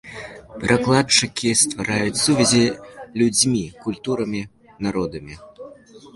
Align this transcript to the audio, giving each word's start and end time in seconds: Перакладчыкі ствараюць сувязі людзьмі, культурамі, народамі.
Перакладчыкі 0.61 1.51
ствараюць 1.63 2.21
сувязі 2.23 2.63
людзьмі, 3.23 3.63
культурамі, 3.85 4.41
народамі. 4.89 5.35